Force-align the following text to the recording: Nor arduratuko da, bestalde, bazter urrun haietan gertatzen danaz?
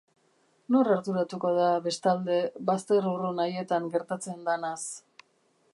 Nor 0.75 0.87
arduratuko 0.93 1.51
da, 1.57 1.67
bestalde, 1.89 2.39
bazter 2.71 3.09
urrun 3.13 3.45
haietan 3.45 3.87
gertatzen 3.97 4.41
danaz? 4.49 4.81